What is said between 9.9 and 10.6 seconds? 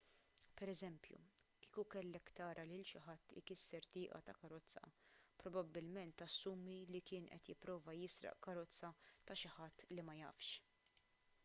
li ma jafx